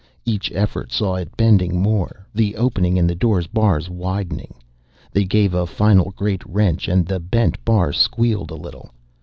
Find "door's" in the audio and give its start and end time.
3.13-3.45